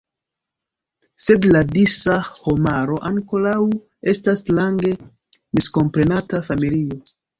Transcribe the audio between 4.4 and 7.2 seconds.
strange miskomprenata familio.